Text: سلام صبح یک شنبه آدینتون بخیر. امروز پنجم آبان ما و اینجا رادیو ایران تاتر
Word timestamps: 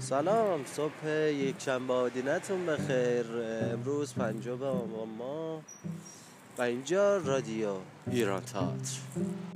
سلام 0.00 0.64
صبح 0.64 1.08
یک 1.08 1.54
شنبه 1.58 1.94
آدینتون 1.94 2.66
بخیر. 2.66 3.26
امروز 3.72 4.14
پنجم 4.14 4.62
آبان 4.62 5.08
ما 5.18 5.62
و 6.58 6.62
اینجا 6.62 7.16
رادیو 7.16 7.74
ایران 8.10 8.42
تاتر 8.44 9.55